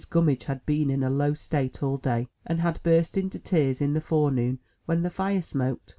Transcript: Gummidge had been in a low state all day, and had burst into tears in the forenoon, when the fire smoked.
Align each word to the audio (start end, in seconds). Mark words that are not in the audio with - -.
Gummidge 0.09 0.45
had 0.45 0.65
been 0.65 0.89
in 0.89 1.03
a 1.03 1.11
low 1.11 1.35
state 1.35 1.83
all 1.83 1.97
day, 1.97 2.27
and 2.43 2.59
had 2.59 2.81
burst 2.81 3.17
into 3.19 3.37
tears 3.37 3.81
in 3.81 3.93
the 3.93 4.01
forenoon, 4.01 4.57
when 4.87 5.03
the 5.03 5.11
fire 5.11 5.43
smoked. 5.43 5.89